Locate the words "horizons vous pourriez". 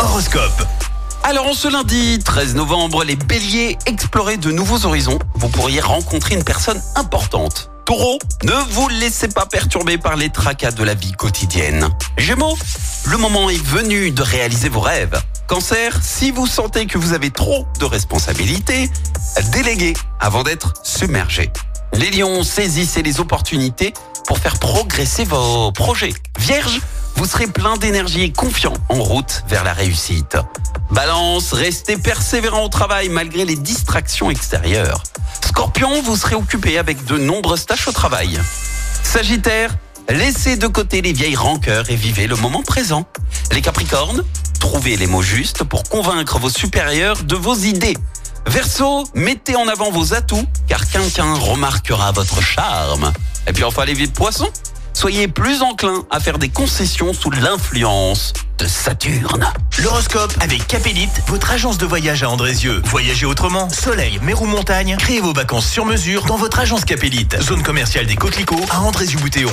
4.84-5.80